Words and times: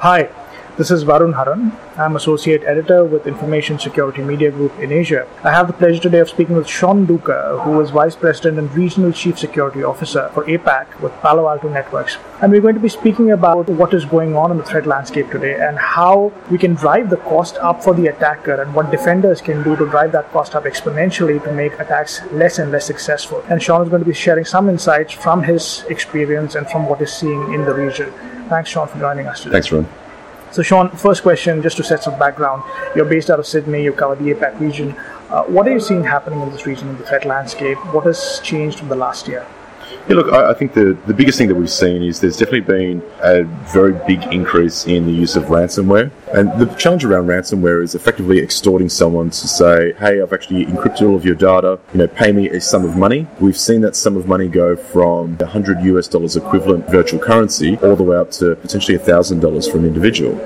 Hi, 0.00 0.30
this 0.76 0.92
is 0.92 1.02
Varun 1.02 1.34
Haran. 1.34 1.72
I'm 1.96 2.14
Associate 2.14 2.62
Editor 2.62 3.04
with 3.04 3.26
Information 3.26 3.80
Security 3.80 4.22
Media 4.22 4.52
Group 4.52 4.78
in 4.78 4.92
Asia. 4.92 5.26
I 5.42 5.50
have 5.50 5.66
the 5.66 5.72
pleasure 5.72 5.98
today 5.98 6.20
of 6.20 6.28
speaking 6.28 6.54
with 6.54 6.68
Sean 6.68 7.04
Duca, 7.04 7.60
who 7.64 7.80
is 7.80 7.90
Vice 7.90 8.14
President 8.14 8.60
and 8.60 8.72
Regional 8.76 9.10
Chief 9.10 9.36
Security 9.36 9.82
Officer 9.82 10.30
for 10.34 10.44
APAC 10.44 11.00
with 11.00 11.12
Palo 11.14 11.48
Alto 11.48 11.68
Networks. 11.68 12.16
And 12.40 12.52
we're 12.52 12.60
going 12.60 12.76
to 12.76 12.80
be 12.80 12.88
speaking 12.88 13.32
about 13.32 13.68
what 13.70 13.92
is 13.92 14.04
going 14.04 14.36
on 14.36 14.52
in 14.52 14.58
the 14.58 14.62
threat 14.62 14.86
landscape 14.86 15.32
today 15.32 15.58
and 15.60 15.76
how 15.76 16.32
we 16.48 16.58
can 16.58 16.74
drive 16.74 17.10
the 17.10 17.16
cost 17.16 17.56
up 17.56 17.82
for 17.82 17.92
the 17.92 18.06
attacker 18.06 18.62
and 18.62 18.72
what 18.72 18.92
defenders 18.92 19.40
can 19.40 19.64
do 19.64 19.74
to 19.74 19.84
drive 19.90 20.12
that 20.12 20.30
cost 20.30 20.54
up 20.54 20.62
exponentially 20.62 21.42
to 21.42 21.50
make 21.50 21.72
attacks 21.80 22.22
less 22.30 22.60
and 22.60 22.70
less 22.70 22.86
successful. 22.86 23.42
And 23.48 23.60
Sean 23.60 23.82
is 23.82 23.88
going 23.88 24.02
to 24.02 24.08
be 24.08 24.14
sharing 24.14 24.44
some 24.44 24.68
insights 24.68 25.12
from 25.12 25.42
his 25.42 25.82
experience 25.88 26.54
and 26.54 26.70
from 26.70 26.88
what 26.88 27.00
he's 27.00 27.12
seeing 27.12 27.52
in 27.52 27.64
the 27.64 27.74
region. 27.74 28.12
Thanks, 28.48 28.70
Sean, 28.70 28.88
for 28.88 28.98
joining 28.98 29.26
us 29.26 29.40
today. 29.40 29.52
Thanks, 29.52 29.70
Ron. 29.72 29.86
So, 30.50 30.62
Sean, 30.62 30.90
first 30.90 31.22
question, 31.22 31.60
just 31.60 31.76
to 31.76 31.84
set 31.84 32.02
some 32.02 32.18
background. 32.18 32.62
You're 32.96 33.04
based 33.04 33.28
out 33.28 33.38
of 33.38 33.46
Sydney, 33.46 33.84
you 33.84 33.92
cover 33.92 34.14
the 34.14 34.32
APAC 34.32 34.58
region. 34.58 34.96
Uh, 35.28 35.42
what 35.44 35.68
are 35.68 35.72
you 35.72 35.80
seeing 35.80 36.02
happening 36.02 36.40
in 36.40 36.50
this 36.50 36.64
region 36.64 36.88
in 36.88 36.96
the 36.96 37.04
threat 37.04 37.26
landscape? 37.26 37.76
What 37.92 38.04
has 38.06 38.40
changed 38.42 38.78
from 38.78 38.88
the 38.88 38.96
last 38.96 39.28
year? 39.28 39.46
Yeah, 40.08 40.14
look, 40.14 40.32
I, 40.32 40.52
I, 40.52 40.54
think 40.54 40.72
the, 40.72 40.96
the 41.06 41.12
biggest 41.12 41.36
thing 41.36 41.48
that 41.48 41.54
we've 41.54 41.68
seen 41.68 42.02
is 42.02 42.18
there's 42.18 42.38
definitely 42.38 42.62
been 42.62 43.02
a 43.20 43.42
very 43.74 43.92
big 44.06 44.22
increase 44.32 44.86
in 44.86 45.04
the 45.04 45.12
use 45.12 45.36
of 45.36 45.44
ransomware. 45.44 46.10
And 46.32 46.48
the 46.58 46.64
challenge 46.76 47.04
around 47.04 47.26
ransomware 47.26 47.82
is 47.82 47.94
effectively 47.94 48.38
extorting 48.38 48.88
someone 48.88 49.28
to 49.28 49.48
say, 49.48 49.92
hey, 49.98 50.22
I've 50.22 50.32
actually 50.32 50.64
encrypted 50.64 51.02
all 51.02 51.14
of 51.14 51.26
your 51.26 51.34
data, 51.34 51.78
you 51.92 51.98
know, 51.98 52.08
pay 52.08 52.32
me 52.32 52.48
a 52.48 52.58
sum 52.58 52.86
of 52.86 52.96
money. 52.96 53.26
We've 53.38 53.58
seen 53.58 53.82
that 53.82 53.96
sum 53.96 54.16
of 54.16 54.26
money 54.26 54.48
go 54.48 54.76
from 54.76 55.36
100 55.36 55.82
US 55.82 56.08
dollars 56.08 56.36
equivalent 56.36 56.88
virtual 56.88 57.20
currency 57.20 57.76
all 57.82 57.94
the 57.94 58.02
way 58.02 58.16
up 58.16 58.30
to 58.32 58.56
potentially 58.56 58.96
$1,000 58.96 59.70
for 59.70 59.76
an 59.76 59.84
individual 59.84 60.36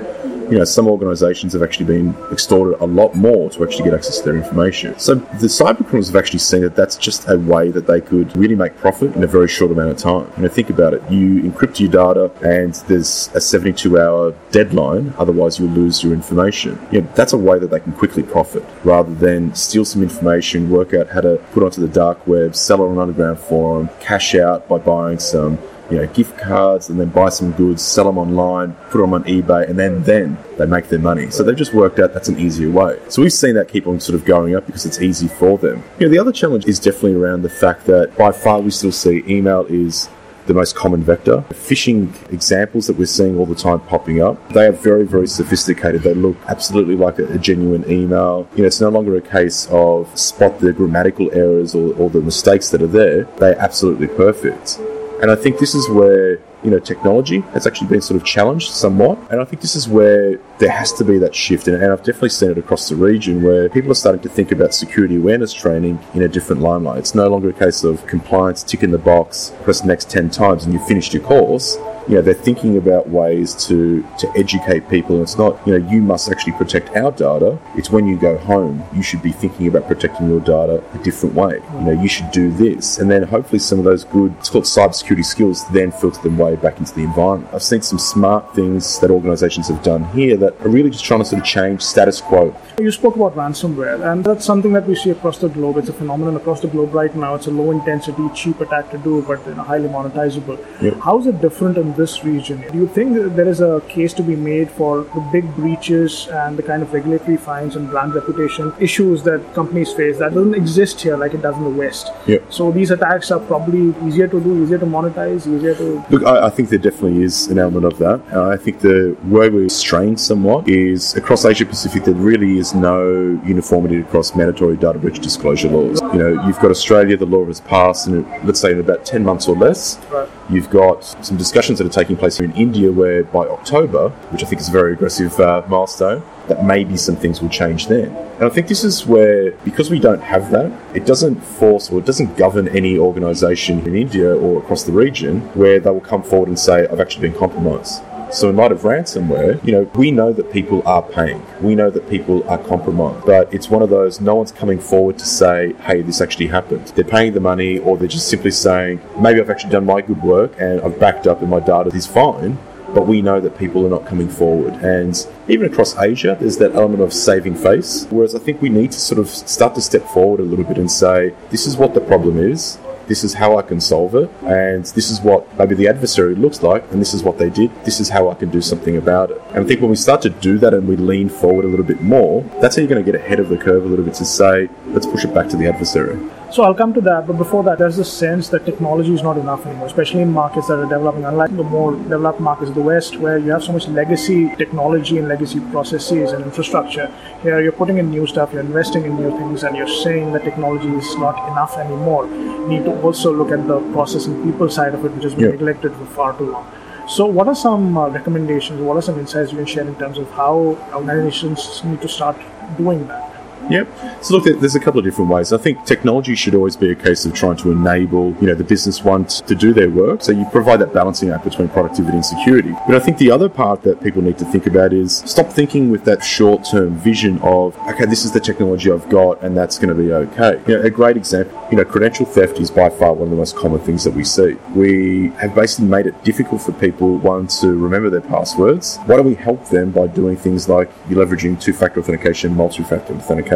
you 0.53 0.59
know, 0.59 0.65
some 0.65 0.87
organisations 0.87 1.53
have 1.53 1.63
actually 1.63 1.87
been 1.87 2.15
extorted 2.31 2.79
a 2.79 2.85
lot 2.85 3.15
more 3.15 3.49
to 3.49 3.63
actually 3.63 3.85
get 3.85 3.95
access 3.95 4.19
to 4.19 4.25
their 4.25 4.35
information. 4.35 4.93
So 4.99 5.15
the 5.15 5.47
cybercriminals 5.47 6.05
have 6.05 6.15
actually 6.15 6.39
seen 6.39 6.61
that 6.61 6.75
that's 6.75 6.95
just 6.95 7.27
a 7.27 7.39
way 7.39 7.71
that 7.71 7.87
they 7.87 7.99
could 7.99 8.37
really 8.37 8.53
make 8.53 8.77
profit 8.77 9.15
in 9.15 9.23
a 9.23 9.27
very 9.27 9.47
short 9.47 9.71
amount 9.71 9.89
of 9.89 9.97
time. 9.97 10.31
You 10.37 10.43
know, 10.43 10.49
think 10.49 10.69
about 10.69 10.93
it. 10.93 11.01
You 11.09 11.41
encrypt 11.41 11.79
your 11.79 11.89
data 11.89 12.31
and 12.47 12.75
there's 12.87 13.31
a 13.33 13.41
72 13.41 13.99
hour 13.99 14.35
deadline, 14.51 15.15
otherwise 15.17 15.57
you'll 15.57 15.71
lose 15.71 16.03
your 16.03 16.13
information. 16.13 16.79
You 16.91 17.01
know, 17.01 17.07
that's 17.15 17.33
a 17.33 17.37
way 17.39 17.57
that 17.57 17.71
they 17.71 17.79
can 17.79 17.93
quickly 17.93 18.21
profit 18.21 18.63
rather 18.83 19.11
than 19.15 19.55
steal 19.55 19.85
some 19.85 20.03
information, 20.03 20.69
work 20.69 20.93
out 20.93 21.09
how 21.09 21.21
to 21.21 21.37
put 21.51 21.63
onto 21.63 21.81
the 21.81 21.87
dark 21.87 22.27
web, 22.27 22.55
sell 22.55 22.83
it 22.83 22.85
on 22.85 22.91
an 22.91 22.99
underground 22.99 23.39
forum, 23.39 23.89
cash 23.99 24.35
out 24.35 24.67
by 24.67 24.77
buying 24.77 25.17
some 25.17 25.57
you 25.93 25.99
know, 25.99 26.07
gift 26.07 26.39
cards 26.39 26.89
and 26.89 26.99
then 26.99 27.09
buy 27.09 27.29
some 27.29 27.51
goods, 27.51 27.83
sell 27.83 28.05
them 28.05 28.17
online, 28.17 28.73
put 28.89 28.97
them 28.97 29.13
on 29.13 29.23
eBay, 29.25 29.69
and 29.69 29.77
then 29.77 30.01
then 30.03 30.35
they 30.57 30.65
make 30.65 30.89
their 30.89 30.97
money. 30.97 31.29
So 31.29 31.43
they've 31.43 31.55
just 31.55 31.71
worked 31.71 31.99
out 31.99 32.15
that's 32.15 32.29
an 32.29 32.39
easier 32.39 32.71
way. 32.71 32.99
So 33.09 33.21
we've 33.21 33.31
seen 33.31 33.53
that 33.55 33.69
keep 33.69 33.85
on 33.85 33.99
sort 33.99 34.15
of 34.15 34.25
going 34.25 34.55
up 34.55 34.65
because 34.65 34.87
it's 34.87 34.99
easy 34.99 35.27
for 35.27 35.59
them. 35.59 35.83
You 35.99 36.07
know, 36.07 36.11
the 36.11 36.17
other 36.17 36.31
challenge 36.31 36.65
is 36.65 36.79
definitely 36.79 37.13
around 37.13 37.43
the 37.43 37.49
fact 37.49 37.85
that 37.85 38.17
by 38.17 38.31
far 38.31 38.59
we 38.59 38.71
still 38.71 38.91
see 38.91 39.23
email 39.27 39.67
is 39.69 40.09
the 40.47 40.53
most 40.55 40.75
common 40.75 41.03
vector. 41.03 41.45
Phishing 41.51 42.09
examples 42.33 42.87
that 42.87 42.97
we're 42.97 43.05
seeing 43.05 43.37
all 43.37 43.45
the 43.45 43.53
time 43.53 43.79
popping 43.81 44.19
up, 44.19 44.49
they 44.49 44.65
are 44.65 44.71
very, 44.71 45.05
very 45.05 45.27
sophisticated. 45.27 46.01
They 46.01 46.15
look 46.15 46.37
absolutely 46.47 46.95
like 46.95 47.19
a, 47.19 47.25
a 47.33 47.37
genuine 47.37 47.89
email. 47.89 48.47
You 48.55 48.63
know, 48.63 48.67
it's 48.67 48.81
no 48.81 48.89
longer 48.89 49.15
a 49.15 49.21
case 49.21 49.67
of 49.69 50.17
spot 50.17 50.59
the 50.59 50.73
grammatical 50.73 51.31
errors 51.33 51.75
or, 51.75 51.93
or 51.95 52.09
the 52.09 52.21
mistakes 52.21 52.71
that 52.71 52.81
are 52.81 52.87
there. 52.87 53.25
They're 53.37 53.59
absolutely 53.59 54.07
perfect. 54.07 54.79
And 55.23 55.31
I 55.31 55.35
think 55.35 55.57
this 55.57 55.73
is 55.73 55.87
where 55.87 56.33
you 56.65 56.69
know 56.69 56.79
technology 56.79 57.39
has 57.53 57.65
actually 57.65 57.87
been 57.87 58.01
sort 58.01 58.19
of 58.19 58.27
challenged 58.27 58.71
somewhat. 58.71 59.17
And 59.31 59.39
I 59.39 59.45
think 59.45 59.61
this 59.61 59.73
is 59.73 59.87
where 59.87 60.37
there 60.59 60.69
has 60.69 60.91
to 60.93 61.05
be 61.05 61.17
that 61.19 61.33
shift. 61.33 61.65
And, 61.69 61.81
I've 61.81 61.99
definitely 61.99 62.27
seen 62.27 62.51
it 62.51 62.57
across 62.57 62.89
the 62.89 62.97
region 62.97 63.41
where 63.41 63.69
people 63.69 63.89
are 63.89 63.95
starting 63.95 64.21
to 64.23 64.27
think 64.27 64.51
about 64.51 64.73
security 64.73 65.15
awareness 65.15 65.53
training 65.53 65.97
in 66.13 66.23
a 66.23 66.27
different 66.27 66.61
limelight. 66.61 66.97
It's 66.99 67.15
no 67.15 67.29
longer 67.29 67.51
a 67.51 67.53
case 67.53 67.85
of 67.85 68.05
compliance, 68.05 68.63
tick 68.63 68.83
in 68.83 68.91
the 68.91 68.97
box, 68.97 69.53
press 69.63 69.85
next 69.85 70.09
10 70.09 70.29
times 70.29 70.65
and 70.65 70.73
you've 70.73 70.85
finished 70.85 71.13
your 71.13 71.23
course 71.23 71.77
you 72.07 72.15
know, 72.15 72.21
they're 72.21 72.33
thinking 72.33 72.77
about 72.77 73.09
ways 73.09 73.53
to, 73.67 74.03
to 74.19 74.31
educate 74.35 74.89
people. 74.89 75.15
And 75.15 75.23
it's 75.23 75.37
not, 75.37 75.65
you 75.65 75.77
know, 75.77 75.89
you 75.89 76.01
must 76.01 76.29
actually 76.29 76.53
protect 76.53 76.95
our 76.95 77.11
data. 77.11 77.59
It's 77.75 77.89
when 77.89 78.07
you 78.07 78.17
go 78.17 78.37
home, 78.37 78.83
you 78.93 79.01
should 79.01 79.21
be 79.21 79.31
thinking 79.31 79.67
about 79.67 79.87
protecting 79.87 80.29
your 80.29 80.39
data 80.39 80.83
a 80.93 80.97
different 81.03 81.35
way. 81.35 81.61
You 81.75 81.81
know, 81.81 81.91
you 81.91 82.07
should 82.07 82.31
do 82.31 82.51
this. 82.51 82.99
And 82.99 83.09
then 83.09 83.23
hopefully 83.23 83.59
some 83.59 83.79
of 83.79 83.85
those 83.85 84.03
good, 84.03 84.33
it's 84.39 84.49
called 84.49 84.65
cybersecurity 84.65 85.25
skills, 85.25 85.67
then 85.69 85.91
filter 85.91 86.21
them 86.21 86.37
way 86.37 86.55
back 86.55 86.79
into 86.79 86.93
the 86.93 87.03
environment. 87.03 87.53
I've 87.53 87.63
seen 87.63 87.81
some 87.81 87.99
smart 87.99 88.53
things 88.55 88.99
that 88.99 89.11
organizations 89.11 89.67
have 89.69 89.83
done 89.83 90.05
here 90.11 90.37
that 90.37 90.59
are 90.61 90.69
really 90.69 90.89
just 90.89 91.05
trying 91.05 91.21
to 91.21 91.25
sort 91.25 91.41
of 91.41 91.47
change 91.47 91.81
status 91.81 92.21
quo. 92.21 92.55
You 92.79 92.91
spoke 92.91 93.15
about 93.15 93.35
ransomware, 93.35 94.11
and 94.11 94.23
that's 94.23 94.45
something 94.45 94.73
that 94.73 94.87
we 94.87 94.95
see 94.95 95.11
across 95.11 95.37
the 95.37 95.49
globe. 95.49 95.77
It's 95.77 95.89
a 95.89 95.93
phenomenon 95.93 96.35
across 96.35 96.61
the 96.61 96.67
globe 96.67 96.93
right 96.93 97.15
now. 97.15 97.35
It's 97.35 97.47
a 97.47 97.51
low 97.51 97.71
intensity, 97.71 98.27
cheap 98.33 98.59
attack 98.61 98.91
to 98.91 98.97
do, 98.97 99.21
but 99.21 99.45
you 99.47 99.55
know, 99.55 99.63
highly 99.63 99.87
monetizable. 99.87 100.57
Yep. 100.81 100.99
How 100.99 101.19
is 101.19 101.27
it 101.27 101.41
different 101.41 101.77
in 101.77 101.92
this 101.95 102.23
region? 102.23 102.63
Do 102.71 102.77
you 102.77 102.87
think 102.87 103.13
there 103.35 103.47
is 103.47 103.61
a 103.61 103.81
case 103.87 104.13
to 104.13 104.23
be 104.23 104.35
made 104.35 104.69
for 104.71 105.03
the 105.15 105.29
big 105.31 105.55
breaches 105.55 106.27
and 106.27 106.57
the 106.57 106.63
kind 106.63 106.81
of 106.83 106.93
regulatory 106.93 107.37
fines 107.37 107.75
and 107.75 107.89
brand 107.89 108.15
reputation 108.15 108.73
issues 108.79 109.23
that 109.23 109.53
companies 109.53 109.93
face 109.93 110.17
that 110.19 110.33
doesn't 110.33 110.55
exist 110.55 111.01
here 111.01 111.17
like 111.17 111.33
it 111.33 111.41
does 111.41 111.57
in 111.57 111.63
the 111.63 111.69
West? 111.69 112.11
Yeah. 112.27 112.39
So 112.49 112.71
these 112.71 112.91
attacks 112.91 113.31
are 113.31 113.39
probably 113.39 113.93
easier 114.07 114.27
to 114.27 114.39
do, 114.39 114.63
easier 114.63 114.77
to 114.77 114.85
monetize, 114.85 115.47
easier 115.47 115.75
to. 115.75 116.05
Look, 116.09 116.23
I, 116.23 116.47
I 116.47 116.49
think 116.49 116.69
there 116.69 116.79
definitely 116.79 117.23
is 117.23 117.47
an 117.47 117.59
element 117.59 117.85
of 117.85 117.97
that. 117.99 118.21
Uh, 118.33 118.49
I 118.49 118.57
think 118.57 118.79
the 118.79 119.15
way 119.25 119.49
we're 119.49 119.69
strained 119.69 120.19
somewhat 120.19 120.67
is 120.67 121.15
across 121.15 121.45
Asia 121.45 121.65
Pacific, 121.65 122.03
there 122.03 122.13
really 122.13 122.57
is 122.57 122.73
no 122.73 123.39
uniformity 123.45 123.99
across 123.99 124.35
mandatory 124.35 124.77
data 124.77 124.99
breach 124.99 125.19
disclosure 125.19 125.69
laws. 125.69 126.01
You 126.01 126.19
know, 126.19 126.45
you've 126.45 126.59
got 126.59 126.71
Australia, 126.71 127.17
the 127.17 127.25
law 127.25 127.45
has 127.45 127.61
passed, 127.61 128.07
and 128.07 128.25
let's 128.45 128.59
say 128.59 128.71
in 128.71 128.79
about 128.79 129.05
10 129.05 129.23
months 129.23 129.47
or 129.47 129.55
less. 129.55 129.99
Right. 130.09 130.29
You've 130.49 130.69
got 130.69 131.03
some 131.25 131.37
discussions 131.37 131.79
that 131.83 131.97
are 131.97 132.03
taking 132.03 132.17
place 132.17 132.37
here 132.37 132.45
in 132.45 132.55
India 132.55 132.91
where 132.91 133.23
by 133.23 133.45
October, 133.47 134.09
which 134.31 134.43
I 134.43 134.47
think 134.47 134.61
is 134.61 134.69
a 134.69 134.71
very 134.71 134.93
aggressive 134.93 135.39
uh, 135.39 135.63
milestone, 135.67 136.23
that 136.47 136.65
maybe 136.65 136.97
some 136.97 137.15
things 137.15 137.41
will 137.41 137.49
change 137.49 137.87
then. 137.87 138.15
And 138.35 138.43
I 138.43 138.49
think 138.49 138.67
this 138.67 138.83
is 138.83 139.05
where, 139.05 139.51
because 139.63 139.89
we 139.89 139.99
don't 139.99 140.21
have 140.21 140.51
that, 140.51 140.71
it 140.95 141.05
doesn't 141.05 141.39
force 141.41 141.89
or 141.89 141.99
it 141.99 142.05
doesn't 142.05 142.37
govern 142.37 142.67
any 142.69 142.97
organisation 142.97 143.79
in 143.87 143.95
India 143.95 144.35
or 144.35 144.59
across 144.59 144.83
the 144.83 144.91
region 144.91 145.41
where 145.53 145.79
they 145.79 145.89
will 145.89 146.01
come 146.01 146.23
forward 146.23 146.49
and 146.49 146.59
say, 146.59 146.87
I've 146.87 146.99
actually 146.99 147.29
been 147.29 147.37
compromised. 147.37 148.01
So, 148.33 148.49
in 148.49 148.55
light 148.55 148.71
of 148.71 148.81
ransomware, 148.81 149.63
you 149.63 149.71
know, 149.71 149.83
we 149.93 150.09
know 150.09 150.33
that 150.33 150.51
people 150.51 150.81
are 150.87 151.03
paying. 151.03 151.45
We 151.61 151.75
know 151.75 151.91
that 151.91 152.09
people 152.09 152.43
are 152.49 152.57
compromised. 152.57 153.27
But 153.27 153.53
it's 153.53 153.69
one 153.69 153.83
of 153.83 153.91
those, 153.91 154.19
no 154.19 154.33
one's 154.33 154.51
coming 154.51 154.79
forward 154.79 155.19
to 155.19 155.25
say, 155.25 155.73
hey, 155.73 156.01
this 156.01 156.19
actually 156.19 156.47
happened. 156.47 156.87
They're 156.95 157.05
paying 157.05 157.33
the 157.33 157.39
money, 157.39 157.77
or 157.77 157.95
they're 157.95 158.07
just 158.07 158.29
simply 158.29 158.49
saying, 158.49 159.01
maybe 159.19 159.39
I've 159.39 159.51
actually 159.51 159.69
done 159.69 159.85
my 159.85 160.01
good 160.01 160.23
work 160.23 160.53
and 160.57 160.81
I've 160.81 160.99
backed 160.99 161.27
up 161.27 161.41
and 161.41 161.49
my 161.51 161.59
data 161.59 161.91
is 161.95 162.07
fine. 162.07 162.57
But 162.95 163.05
we 163.05 163.21
know 163.21 163.39
that 163.39 163.55
people 163.55 163.85
are 163.85 163.89
not 163.89 164.07
coming 164.07 164.29
forward. 164.29 164.73
And 164.83 165.15
even 165.47 165.71
across 165.71 165.95
Asia, 165.95 166.35
there's 166.39 166.57
that 166.57 166.73
element 166.73 167.03
of 167.03 167.13
saving 167.13 167.53
face. 167.53 168.07
Whereas 168.09 168.33
I 168.33 168.39
think 168.39 168.63
we 168.63 168.69
need 168.69 168.93
to 168.93 168.99
sort 168.99 169.19
of 169.19 169.29
start 169.29 169.75
to 169.75 169.81
step 169.81 170.07
forward 170.07 170.39
a 170.39 170.43
little 170.43 170.65
bit 170.65 170.79
and 170.79 170.91
say, 170.91 171.35
this 171.51 171.67
is 171.67 171.77
what 171.77 171.93
the 171.93 172.01
problem 172.01 172.39
is 172.39 172.79
this 173.07 173.23
is 173.23 173.33
how 173.33 173.57
I 173.57 173.61
can 173.61 173.79
solve 173.81 174.15
it, 174.15 174.29
and 174.43 174.85
this 174.85 175.09
is 175.09 175.21
what 175.21 175.57
maybe 175.57 175.75
the 175.75 175.87
adversary 175.87 176.35
looks 176.35 176.63
like, 176.63 176.83
and 176.91 177.01
this 177.01 177.13
is 177.13 177.23
what 177.23 177.37
they 177.37 177.49
did, 177.49 177.71
this 177.85 177.99
is 177.99 178.09
how 178.09 178.29
I 178.29 178.35
can 178.35 178.49
do 178.49 178.61
something 178.61 178.97
about 178.97 179.31
it. 179.31 179.41
And 179.49 179.63
I 179.63 179.67
think 179.67 179.81
when 179.81 179.89
we 179.89 179.95
start 179.95 180.21
to 180.23 180.29
do 180.29 180.57
that 180.59 180.73
and 180.73 180.87
we 180.87 180.95
lean 180.95 181.29
forward 181.29 181.65
a 181.65 181.67
little 181.67 181.85
bit 181.85 182.01
more, 182.01 182.43
that's 182.61 182.75
how 182.75 182.81
you're 182.81 182.89
going 182.89 183.03
to 183.03 183.11
get 183.11 183.19
ahead 183.19 183.39
of 183.39 183.49
the 183.49 183.57
curve 183.57 183.85
a 183.85 183.87
little 183.87 184.05
bit 184.05 184.13
to 184.15 184.25
say, 184.25 184.69
let's 184.87 185.05
push 185.05 185.25
it 185.25 185.33
back 185.33 185.49
to 185.49 185.57
the 185.57 185.67
adversary. 185.67 186.17
So 186.53 186.61
I'll 186.61 186.75
come 186.75 186.93
to 186.93 187.01
that, 187.01 187.25
but 187.25 187.39
before 187.39 187.63
that, 187.63 187.79
there's 187.79 187.97
this 187.97 188.13
sense 188.13 188.47
that 188.49 188.63
technology 188.63 189.11
is 189.11 189.23
not 189.23 189.39
enough 189.39 189.65
anymore, 189.65 189.87
especially 189.87 190.21
in 190.21 190.31
markets 190.31 190.67
that 190.67 190.77
are 190.77 190.83
developing, 190.83 191.25
unlike 191.25 191.49
the 191.57 191.63
more 191.63 191.93
developed 191.93 192.39
markets 192.39 192.69
of 192.69 192.75
the 192.75 192.81
West, 192.81 193.17
where 193.17 193.39
you 193.39 193.49
have 193.49 193.63
so 193.63 193.71
much 193.71 193.87
legacy 193.87 194.55
technology 194.55 195.17
and 195.17 195.27
legacy 195.27 195.59
processes 195.71 196.31
and 196.31 196.45
infrastructure. 196.45 197.11
Here, 197.41 197.59
you're 197.59 197.71
putting 197.71 197.97
in 197.97 198.11
new 198.11 198.27
stuff, 198.27 198.53
you're 198.53 198.61
investing 198.61 199.03
in 199.03 199.15
new 199.15 199.35
things, 199.35 199.63
and 199.63 199.75
you're 199.75 199.87
saying 199.87 200.31
that 200.33 200.43
technology 200.43 200.89
is 200.89 201.15
not 201.15 201.35
enough 201.49 201.75
anymore. 201.75 202.27
You 202.27 202.67
need 202.67 202.83
to 202.83 203.01
also 203.01 203.33
look 203.33 203.49
at 203.49 203.65
the 203.67 203.79
process 203.91 204.27
and 204.27 204.43
people 204.43 204.69
side 204.69 204.93
of 204.93 205.03
it, 205.03 205.11
which 205.11 205.23
has 205.23 205.33
been 205.33 205.45
yeah. 205.45 205.57
neglected 205.57 205.91
for 205.93 206.05
far 206.05 206.37
too 206.37 206.51
long. 206.51 206.71
So, 207.07 207.25
what 207.25 207.47
are 207.47 207.55
some 207.55 207.97
uh, 207.97 208.09
recommendations? 208.09 208.79
What 208.79 208.95
are 208.97 209.01
some 209.01 209.17
insights 209.17 209.51
you 209.51 209.57
can 209.57 209.65
share 209.65 209.87
in 209.87 209.95
terms 209.95 210.19
of 210.19 210.29
how 210.29 210.77
organizations 210.93 211.83
need 211.83 211.99
to 212.03 212.07
start 212.07 212.37
doing 212.77 213.07
that? 213.07 213.32
Yep. 213.69 214.23
So 214.23 214.37
look, 214.37 214.59
there's 214.59 214.75
a 214.75 214.79
couple 214.79 214.99
of 214.99 215.05
different 215.05 215.29
ways. 215.29 215.53
I 215.53 215.57
think 215.57 215.85
technology 215.85 216.35
should 216.35 216.55
always 216.55 216.75
be 216.75 216.91
a 216.91 216.95
case 216.95 217.25
of 217.25 217.33
trying 217.33 217.57
to 217.57 217.71
enable, 217.71 218.35
you 218.41 218.47
know, 218.47 218.55
the 218.55 218.63
business 218.63 219.03
want 219.03 219.29
to 219.29 219.55
do 219.55 219.73
their 219.73 219.89
work. 219.89 220.21
So 220.21 220.31
you 220.31 220.45
provide 220.51 220.77
that 220.77 220.93
balancing 220.93 221.29
act 221.29 221.43
between 221.43 221.69
productivity 221.69 222.17
and 222.17 222.25
security. 222.25 222.73
But 222.87 222.95
I 222.95 222.99
think 222.99 223.17
the 223.17 223.31
other 223.31 223.49
part 223.49 223.83
that 223.83 224.01
people 224.01 224.21
need 224.21 224.37
to 224.39 224.45
think 224.45 224.65
about 224.65 224.93
is 224.93 225.23
stop 225.25 225.47
thinking 225.47 225.89
with 225.89 226.03
that 226.05 226.23
short-term 226.23 226.95
vision 226.95 227.39
of, 227.39 227.77
okay, 227.89 228.05
this 228.05 228.25
is 228.25 228.31
the 228.31 228.39
technology 228.39 228.91
I've 228.91 229.09
got 229.09 229.41
and 229.41 229.55
that's 229.55 229.77
going 229.77 229.95
to 229.95 230.01
be 230.01 230.11
okay. 230.11 230.61
You 230.67 230.77
know, 230.77 230.83
a 230.83 230.89
great 230.89 231.17
example, 231.17 231.67
you 231.71 231.77
know, 231.77 231.85
credential 231.85 232.25
theft 232.25 232.59
is 232.59 232.69
by 232.69 232.89
far 232.89 233.13
one 233.13 233.23
of 233.23 233.29
the 233.29 233.37
most 233.37 233.55
common 233.55 233.79
things 233.79 234.03
that 234.03 234.13
we 234.13 234.23
see. 234.23 234.55
We 234.75 235.29
have 235.39 235.55
basically 235.55 235.85
made 235.85 236.07
it 236.07 236.23
difficult 236.23 236.61
for 236.61 236.73
people, 236.73 237.17
one, 237.17 237.47
to 237.61 237.67
remember 237.73 238.09
their 238.09 238.21
passwords. 238.21 238.97
Why 239.05 239.15
don't 239.15 239.25
we 239.25 239.35
help 239.35 239.69
them 239.69 239.91
by 239.91 240.07
doing 240.07 240.35
things 240.35 240.67
like 240.67 240.93
leveraging 241.07 241.61
two-factor 241.61 241.99
authentication, 241.99 242.55
multi-factor 242.55 243.13
authentication? 243.13 243.52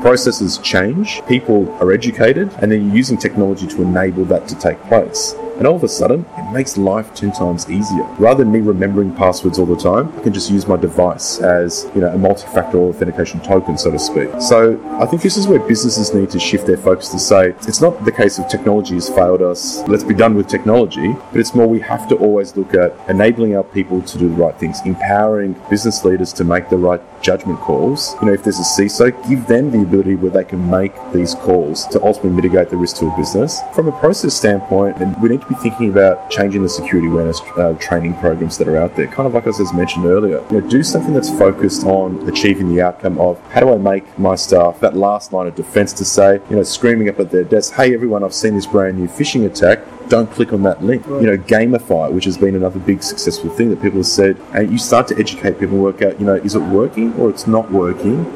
Processes 0.00 0.58
change, 0.58 1.20
people 1.26 1.70
are 1.80 1.92
educated, 1.92 2.50
and 2.60 2.70
then 2.70 2.86
you're 2.86 2.96
using 2.96 3.18
technology 3.18 3.66
to 3.66 3.82
enable 3.82 4.24
that 4.26 4.46
to 4.48 4.54
take 4.58 4.80
place. 4.84 5.34
And 5.60 5.66
all 5.66 5.76
of 5.76 5.84
a 5.84 5.88
sudden, 5.88 6.24
it 6.38 6.52
makes 6.54 6.78
life 6.78 7.14
10 7.14 7.32
times 7.32 7.70
easier. 7.70 8.04
Rather 8.18 8.44
than 8.44 8.52
me 8.52 8.60
remembering 8.60 9.14
passwords 9.14 9.58
all 9.58 9.66
the 9.66 9.76
time, 9.76 10.10
I 10.16 10.22
can 10.22 10.32
just 10.32 10.50
use 10.50 10.66
my 10.66 10.76
device 10.76 11.38
as, 11.38 11.86
you 11.94 12.00
know, 12.00 12.08
a 12.08 12.16
multi-factor 12.16 12.78
authentication 12.78 13.40
token, 13.40 13.76
so 13.76 13.90
to 13.90 13.98
speak. 13.98 14.30
So 14.40 14.82
I 14.98 15.04
think 15.04 15.20
this 15.20 15.36
is 15.36 15.46
where 15.46 15.58
businesses 15.58 16.14
need 16.14 16.30
to 16.30 16.38
shift 16.38 16.66
their 16.66 16.78
focus 16.78 17.10
to 17.10 17.18
say, 17.18 17.50
it's 17.68 17.82
not 17.82 18.06
the 18.06 18.12
case 18.12 18.38
of 18.38 18.48
technology 18.48 18.94
has 18.94 19.10
failed 19.10 19.42
us, 19.42 19.86
let's 19.86 20.02
be 20.02 20.14
done 20.14 20.34
with 20.34 20.48
technology, 20.48 21.12
but 21.30 21.40
it's 21.40 21.54
more 21.54 21.66
we 21.66 21.80
have 21.80 22.08
to 22.08 22.16
always 22.16 22.56
look 22.56 22.72
at 22.72 22.96
enabling 23.10 23.54
our 23.54 23.64
people 23.64 24.00
to 24.00 24.16
do 24.16 24.30
the 24.30 24.34
right 24.36 24.56
things, 24.56 24.80
empowering 24.86 25.60
business 25.68 26.06
leaders 26.06 26.32
to 26.32 26.42
make 26.42 26.70
the 26.70 26.78
right 26.78 27.02
judgment 27.20 27.60
calls. 27.60 28.14
You 28.22 28.28
know, 28.28 28.32
if 28.32 28.44
there's 28.44 28.60
a 28.60 28.62
CISO, 28.62 29.28
give 29.28 29.39
them 29.46 29.70
the 29.70 29.82
ability 29.82 30.14
where 30.14 30.30
they 30.30 30.44
can 30.44 30.70
make 30.70 30.92
these 31.12 31.34
calls 31.34 31.86
to 31.88 32.02
ultimately 32.02 32.30
mitigate 32.30 32.70
the 32.70 32.76
risk 32.76 32.96
to 32.96 33.06
a 33.06 33.16
business. 33.16 33.60
From 33.74 33.88
a 33.88 33.92
process 33.92 34.34
standpoint, 34.34 34.98
and 34.98 35.20
we 35.22 35.28
need 35.28 35.40
to 35.40 35.46
be 35.46 35.54
thinking 35.56 35.90
about 35.90 36.30
changing 36.30 36.62
the 36.62 36.68
security 36.68 37.08
awareness 37.08 37.40
uh, 37.56 37.74
training 37.80 38.14
programs 38.14 38.58
that 38.58 38.68
are 38.68 38.76
out 38.76 38.96
there. 38.96 39.06
Kind 39.06 39.26
of 39.26 39.34
like 39.34 39.44
I 39.44 39.50
was 39.50 39.72
mentioned 39.72 40.06
earlier, 40.06 40.44
you 40.50 40.60
know, 40.60 40.68
do 40.68 40.82
something 40.82 41.14
that's 41.14 41.30
focused 41.30 41.84
on 41.84 42.28
achieving 42.28 42.74
the 42.74 42.82
outcome 42.82 43.18
of 43.18 43.40
how 43.48 43.60
do 43.60 43.72
I 43.72 43.78
make 43.78 44.18
my 44.18 44.34
staff 44.34 44.80
that 44.80 44.96
last 44.96 45.32
line 45.32 45.46
of 45.46 45.54
defense 45.54 45.92
to 45.94 46.04
say, 46.04 46.40
you 46.50 46.56
know, 46.56 46.62
screaming 46.62 47.08
up 47.08 47.20
at 47.20 47.30
their 47.30 47.44
desk, 47.44 47.74
hey 47.74 47.94
everyone, 47.94 48.24
I've 48.24 48.34
seen 48.34 48.54
this 48.54 48.66
brand 48.66 48.98
new 48.98 49.08
phishing 49.08 49.46
attack 49.46 49.80
don't 50.10 50.30
click 50.30 50.52
on 50.52 50.62
that 50.64 50.82
link. 50.82 51.06
You 51.06 51.22
know, 51.22 51.36
gamify, 51.38 52.10
which 52.12 52.24
has 52.24 52.36
been 52.36 52.56
another 52.56 52.80
big 52.80 53.02
successful 53.02 53.48
thing 53.48 53.70
that 53.70 53.80
people 53.80 53.98
have 53.98 54.06
said, 54.06 54.36
and 54.52 54.70
you 54.70 54.76
start 54.76 55.06
to 55.08 55.18
educate 55.18 55.52
people 55.58 55.76
and 55.76 55.82
work 55.82 56.02
out, 56.02 56.20
you 56.20 56.26
know, 56.26 56.34
is 56.34 56.54
it 56.54 56.60
working 56.60 57.14
or 57.14 57.30
it's 57.30 57.46
not 57.46 57.70
working? 57.70 58.26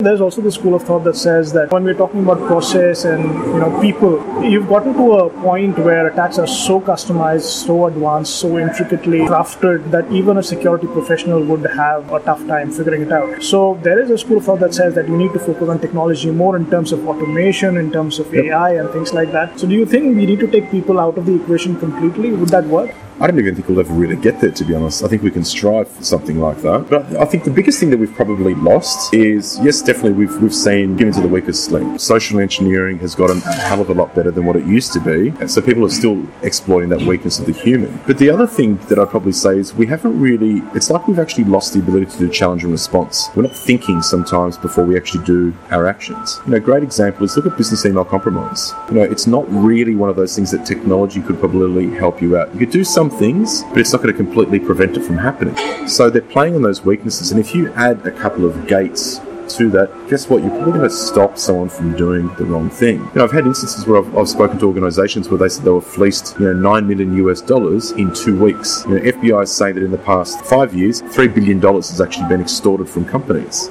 There's 0.00 0.20
also 0.20 0.42
the 0.42 0.52
school 0.52 0.74
of 0.74 0.82
thought 0.82 1.04
that 1.04 1.16
says 1.16 1.54
that 1.54 1.72
when 1.72 1.82
we're 1.82 1.94
talking 1.94 2.22
about 2.22 2.38
process 2.46 3.06
and 3.06 3.24
you 3.24 3.60
know 3.60 3.80
people, 3.80 4.44
you've 4.44 4.68
gotten 4.68 4.92
to 4.92 5.12
a 5.12 5.30
point 5.30 5.78
where 5.78 6.08
attacks 6.08 6.38
are 6.38 6.46
so 6.46 6.82
customized, 6.82 7.48
so 7.66 7.86
advanced, 7.86 8.36
so 8.36 8.58
intricately 8.58 9.20
crafted 9.20 9.90
that 9.90 10.12
even 10.12 10.36
a 10.36 10.42
security 10.42 10.86
professional 10.86 11.42
would 11.42 11.64
have 11.70 12.12
a 12.12 12.20
tough 12.20 12.46
time 12.46 12.70
figuring 12.70 13.02
it 13.02 13.10
out. 13.10 13.42
So 13.42 13.80
there 13.82 13.98
is 13.98 14.10
a 14.10 14.18
school 14.18 14.36
of 14.36 14.44
thought 14.44 14.60
that 14.60 14.74
says 14.74 14.94
that 14.96 15.08
you 15.08 15.16
need 15.16 15.32
to 15.32 15.38
focus 15.38 15.66
on 15.70 15.80
technology 15.80 16.30
more 16.30 16.56
in 16.56 16.68
terms 16.68 16.92
of 16.92 17.08
automation, 17.08 17.78
in 17.78 17.90
terms 17.90 18.18
of. 18.18 18.34
AI 18.34 18.72
and 18.74 18.90
things 18.90 19.14
like 19.14 19.32
that. 19.32 19.58
So 19.58 19.66
do 19.66 19.74
you 19.74 19.86
think 19.86 20.14
we 20.14 20.26
need 20.26 20.40
to 20.40 20.46
take 20.46 20.70
people 20.70 21.00
out 21.00 21.16
of 21.16 21.24
the 21.24 21.34
equation 21.34 21.80
completely? 21.80 22.32
Would 22.32 22.50
that 22.50 22.66
work? 22.66 22.94
I 23.18 23.26
don't 23.26 23.38
even 23.38 23.54
think 23.54 23.66
we'll 23.68 23.80
ever 23.80 23.94
really 23.94 24.16
get 24.16 24.40
there, 24.40 24.50
to 24.50 24.64
be 24.64 24.74
honest. 24.74 25.02
I 25.02 25.08
think 25.08 25.22
we 25.22 25.30
can 25.30 25.42
strive 25.42 25.88
for 25.88 26.04
something 26.04 26.38
like 26.38 26.58
that. 26.58 26.90
But 26.90 27.16
I 27.16 27.24
think 27.24 27.44
the 27.44 27.50
biggest 27.50 27.80
thing 27.80 27.88
that 27.88 27.98
we've 27.98 28.12
probably 28.12 28.54
lost 28.54 29.14
is, 29.14 29.58
yes, 29.60 29.80
definitely 29.80 30.12
we've, 30.12 30.42
we've 30.42 30.54
seen 30.54 30.96
given 30.96 31.14
to 31.14 31.22
the 31.22 31.28
weakest 31.28 31.70
link. 31.70 31.98
Social 31.98 32.40
engineering 32.40 32.98
has 32.98 33.14
gotten 33.14 33.38
a 33.38 33.52
hell 33.54 33.80
of 33.80 33.88
a 33.88 33.94
lot 33.94 34.14
better 34.14 34.30
than 34.30 34.44
what 34.44 34.54
it 34.54 34.66
used 34.66 34.92
to 34.92 35.00
be. 35.00 35.32
So 35.48 35.62
people 35.62 35.86
are 35.86 35.90
still 35.90 36.26
exploiting 36.42 36.90
that 36.90 37.00
weakness 37.02 37.38
of 37.38 37.46
the 37.46 37.54
human. 37.54 37.98
But 38.06 38.18
the 38.18 38.28
other 38.28 38.46
thing 38.46 38.76
that 38.88 38.98
I'd 38.98 39.08
probably 39.08 39.32
say 39.32 39.58
is 39.58 39.72
we 39.72 39.86
haven't 39.86 40.20
really, 40.20 40.62
it's 40.74 40.90
like 40.90 41.08
we've 41.08 41.18
actually 41.18 41.44
lost 41.44 41.72
the 41.72 41.78
ability 41.78 42.10
to 42.12 42.18
do 42.18 42.28
challenge 42.28 42.64
and 42.64 42.72
response. 42.72 43.30
We're 43.34 43.44
not 43.44 43.56
thinking 43.56 44.02
sometimes 44.02 44.58
before 44.58 44.84
we 44.84 44.94
actually 44.94 45.24
do 45.24 45.54
our 45.70 45.86
actions. 45.86 46.38
You 46.44 46.50
know, 46.50 46.56
a 46.58 46.60
great 46.60 46.82
example 46.82 47.24
is 47.24 47.34
look 47.34 47.46
at 47.46 47.56
business 47.56 47.86
email 47.86 48.04
compromise. 48.04 48.74
You 48.90 48.96
know, 48.96 49.02
it's 49.02 49.26
not 49.26 49.46
really 49.48 49.94
one 49.94 50.10
of 50.10 50.16
those 50.16 50.36
things 50.36 50.50
that 50.50 50.66
technology 50.66 51.22
could 51.22 51.38
probably 51.40 51.90
help 51.94 52.20
you 52.20 52.36
out. 52.36 52.52
You 52.52 52.58
could 52.58 52.70
do 52.70 52.84
some 52.84 53.05
some 53.10 53.18
things, 53.18 53.62
but 53.64 53.78
it's 53.78 53.92
not 53.92 54.02
going 54.02 54.12
to 54.12 54.16
completely 54.16 54.58
prevent 54.58 54.96
it 54.96 55.04
from 55.04 55.16
happening. 55.16 55.56
So 55.86 56.10
they're 56.10 56.22
playing 56.22 56.54
on 56.54 56.62
those 56.62 56.84
weaknesses, 56.84 57.30
and 57.30 57.40
if 57.40 57.54
you 57.54 57.72
add 57.74 58.04
a 58.06 58.10
couple 58.10 58.44
of 58.44 58.66
gates 58.66 59.20
to 59.48 59.70
that, 59.70 60.08
guess 60.10 60.28
what? 60.28 60.42
You're 60.42 60.50
probably 60.50 60.72
going 60.72 60.88
to 60.88 60.90
stop 60.90 61.38
someone 61.38 61.68
from 61.68 61.96
doing 61.96 62.34
the 62.34 62.44
wrong 62.44 62.68
thing. 62.68 62.98
You 62.98 63.10
know, 63.14 63.24
I've 63.24 63.30
had 63.30 63.46
instances 63.46 63.86
where 63.86 64.02
I've, 64.02 64.16
I've, 64.18 64.28
spoken 64.28 64.58
to 64.58 64.66
organizations 64.66 65.28
where 65.28 65.38
they 65.38 65.48
said 65.48 65.64
they 65.64 65.70
were 65.70 65.80
fleeced, 65.80 66.36
you 66.40 66.46
know, 66.46 66.52
nine 66.52 66.88
million 66.88 67.14
US 67.28 67.40
dollars 67.40 67.92
in 67.92 68.12
two 68.12 68.36
weeks. 68.36 68.84
You 68.88 68.96
know, 68.96 69.00
FBI 69.02 69.46
say 69.46 69.70
that 69.70 69.82
in 69.82 69.92
the 69.92 69.98
past 69.98 70.44
five 70.44 70.74
years, 70.74 71.00
three 71.14 71.28
billion 71.28 71.60
dollars 71.60 71.90
has 71.90 72.00
actually 72.00 72.28
been 72.28 72.40
extorted 72.40 72.88
from 72.88 73.04
companies 73.04 73.70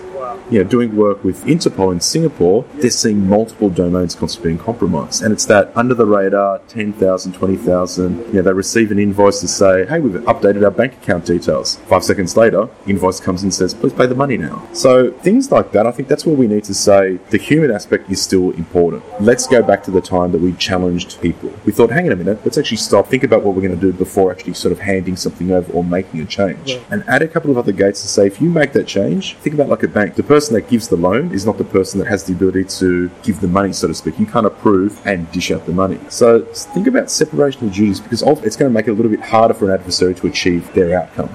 you 0.49 0.63
know, 0.63 0.69
doing 0.69 0.95
work 0.95 1.23
with 1.23 1.43
Interpol 1.45 1.91
in 1.91 1.99
Singapore, 1.99 2.65
they're 2.75 2.89
seeing 2.89 3.27
multiple 3.27 3.69
domains 3.69 4.15
constantly 4.15 4.51
being 4.51 4.63
compromised. 4.63 5.23
And 5.23 5.33
it's 5.33 5.45
that 5.45 5.71
under 5.75 5.93
the 5.93 6.05
radar, 6.05 6.59
10,000, 6.67 7.33
20,000, 7.33 8.17
you 8.27 8.33
know, 8.33 8.41
they 8.41 8.53
receive 8.53 8.91
an 8.91 8.99
invoice 8.99 9.41
to 9.41 9.47
say, 9.47 9.85
hey, 9.85 9.99
we've 9.99 10.21
updated 10.23 10.63
our 10.63 10.71
bank 10.71 10.93
account 10.93 11.25
details. 11.25 11.77
Five 11.87 12.03
seconds 12.03 12.37
later, 12.37 12.69
invoice 12.87 13.19
comes 13.19 13.41
in 13.41 13.47
and 13.47 13.53
says, 13.53 13.73
please 13.73 13.93
pay 13.93 14.05
the 14.05 14.15
money 14.15 14.37
now. 14.37 14.67
So 14.73 15.11
things 15.11 15.51
like 15.51 15.71
that, 15.71 15.87
I 15.87 15.91
think 15.91 16.07
that's 16.07 16.25
where 16.25 16.35
we 16.35 16.47
need 16.47 16.63
to 16.65 16.73
say 16.73 17.17
the 17.29 17.37
human 17.37 17.71
aspect 17.71 18.09
is 18.09 18.21
still 18.21 18.51
important. 18.51 19.03
Let's 19.21 19.47
go 19.47 19.61
back 19.61 19.83
to 19.83 19.91
the 19.91 20.01
time 20.01 20.31
that 20.31 20.41
we 20.41 20.53
challenged 20.53 21.21
people. 21.21 21.51
We 21.65 21.71
thought, 21.71 21.91
hang 21.91 22.05
on 22.05 22.11
a 22.11 22.15
minute, 22.15 22.39
let's 22.43 22.57
actually 22.57 22.77
stop, 22.77 23.07
think 23.07 23.23
about 23.23 23.43
what 23.43 23.55
we're 23.55 23.61
going 23.61 23.79
to 23.79 23.91
do 23.91 23.93
before 23.93 24.31
actually 24.31 24.53
sort 24.53 24.71
of 24.71 24.79
handing 24.79 25.15
something 25.15 25.51
over 25.51 25.71
or 25.73 25.83
making 25.83 26.21
a 26.21 26.25
change. 26.25 26.73
Yeah. 26.73 26.79
And 26.89 27.03
add 27.07 27.21
a 27.21 27.27
couple 27.27 27.51
of 27.51 27.57
other 27.57 27.71
gates 27.71 28.01
to 28.01 28.07
say, 28.07 28.27
if 28.27 28.41
you 28.41 28.49
make 28.49 28.73
that 28.73 28.87
change, 28.87 29.35
think 29.37 29.53
about 29.53 29.69
like 29.69 29.83
a 29.83 29.87
bank. 29.87 30.15
The 30.15 30.23
person 30.35 30.53
that 30.53 30.67
gives 30.67 30.89
the 30.89 30.97
loan 30.97 31.31
is 31.31 31.45
not 31.45 31.57
the 31.57 31.63
person 31.63 31.97
that 31.97 32.07
has 32.07 32.25
the 32.25 32.33
ability 32.33 32.65
to 32.65 33.09
give 33.23 33.39
the 33.39 33.47
money, 33.47 33.71
so 33.71 33.87
to 33.87 33.93
speak. 33.93 34.19
You 34.19 34.25
can't 34.25 34.45
approve 34.45 34.91
and 35.07 35.31
dish 35.31 35.49
out 35.49 35.65
the 35.65 35.71
money. 35.71 35.99
So 36.09 36.41
think 36.75 36.87
about 36.87 37.09
separation 37.09 37.67
of 37.67 37.73
duties 37.73 38.01
because 38.01 38.21
it's 38.21 38.57
going 38.57 38.69
to 38.69 38.75
make 38.77 38.87
it 38.89 38.91
a 38.91 38.97
little 38.99 39.13
bit 39.17 39.21
harder 39.21 39.53
for 39.53 39.65
an 39.69 39.71
adversary 39.79 40.13
to 40.15 40.27
achieve 40.27 40.63
their 40.73 40.99
outcome 41.01 41.31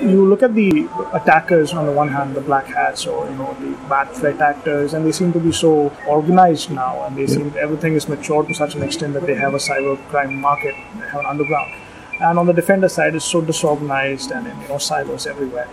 you 0.00 0.26
look 0.26 0.42
at 0.42 0.54
the 0.54 0.70
attackers 1.14 1.72
on 1.72 1.86
the 1.86 1.92
one 1.92 2.08
hand, 2.08 2.34
the 2.34 2.40
black 2.40 2.66
hats 2.66 3.06
or 3.06 3.24
you 3.30 3.36
know 3.36 3.56
the 3.60 3.70
bad 3.88 4.06
threat 4.16 4.38
actors, 4.40 4.92
and 4.92 5.06
they 5.06 5.12
seem 5.12 5.32
to 5.32 5.40
be 5.40 5.52
so 5.52 5.72
organized 6.06 6.70
now, 6.70 7.04
and 7.04 7.16
they 7.16 7.22
yeah. 7.22 7.36
seem 7.36 7.54
everything 7.66 7.94
is 7.94 8.06
mature 8.06 8.42
to 8.44 8.52
such 8.52 8.74
an 8.74 8.82
extent 8.82 9.14
that 9.14 9.24
they 9.24 9.36
have 9.44 9.54
a 9.54 9.62
cyber 9.68 9.96
crime 10.10 10.34
market, 10.48 10.74
they 10.98 11.06
have 11.06 11.20
an 11.20 11.26
underground. 11.26 11.72
And 12.20 12.38
on 12.38 12.46
the 12.46 12.52
defender 12.52 12.88
side, 12.88 13.14
it's 13.14 13.24
so 13.24 13.40
disorganized 13.40 14.30
and 14.32 14.44
you 14.62 14.68
know 14.68 14.78
silos 14.78 15.26
everywhere 15.26 15.68